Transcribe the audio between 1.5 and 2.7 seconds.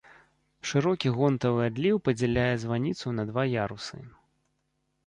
адліў падзяляе